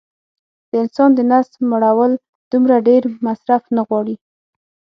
د 0.69 0.71
انسان 0.83 1.09
د 1.15 1.19
نس 1.31 1.49
مړول 1.69 2.11
دومره 2.51 2.75
ډېر 2.87 3.03
مصرف 3.25 3.63
نه 3.75 3.81
غواړي 3.87 4.15